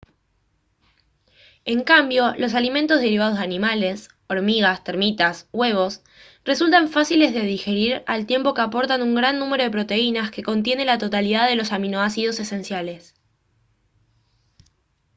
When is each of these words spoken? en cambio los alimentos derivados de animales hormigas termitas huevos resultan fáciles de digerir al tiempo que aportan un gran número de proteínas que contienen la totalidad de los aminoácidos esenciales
en 1.63 1.83
cambio 1.83 2.33
los 2.35 2.55
alimentos 2.55 3.01
derivados 3.01 3.37
de 3.37 3.43
animales 3.43 4.07
hormigas 4.27 4.83
termitas 4.83 5.47
huevos 5.53 6.01
resultan 6.43 6.89
fáciles 6.89 7.35
de 7.35 7.41
digerir 7.43 8.01
al 8.07 8.25
tiempo 8.25 8.55
que 8.55 8.61
aportan 8.61 9.03
un 9.03 9.13
gran 9.13 9.37
número 9.37 9.61
de 9.63 9.69
proteínas 9.69 10.31
que 10.31 10.41
contienen 10.41 10.87
la 10.87 10.97
totalidad 10.97 11.47
de 11.47 11.55
los 11.55 11.71
aminoácidos 11.71 12.39
esenciales 12.39 13.13